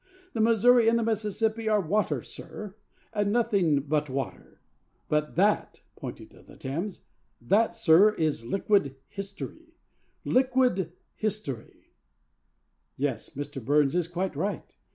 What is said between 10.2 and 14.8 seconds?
liquid history!' Yes, Mr. Burns is quite right.